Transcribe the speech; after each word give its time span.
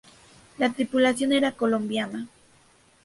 La 0.57 0.73
tripulación 0.73 1.31
era 1.31 1.51
colombiana. 1.51 2.27